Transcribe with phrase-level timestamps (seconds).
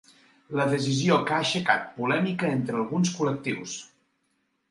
[0.59, 3.77] La decisió que ha aixecat polèmica entre alguns col·lectius.